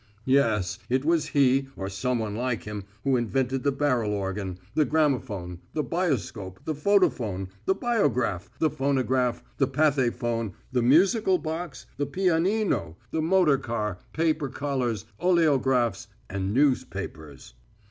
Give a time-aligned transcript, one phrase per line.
[0.25, 5.59] Yes, it was he or someone like him who invented the barrel organ, the gramophone,
[5.73, 12.95] the bioscope, the photophone, the biograph, the phonograph, the pathephone, the musical box, the pianino,
[13.11, 17.53] the motor car, paper collars, oleographs, and newspapers.